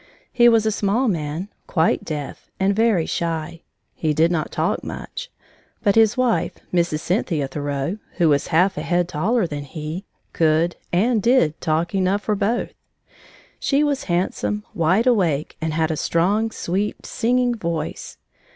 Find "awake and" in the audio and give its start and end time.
15.05-15.71